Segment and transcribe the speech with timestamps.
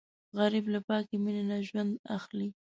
[0.37, 2.49] غریب له پاکې مینې نه ژوند اخلي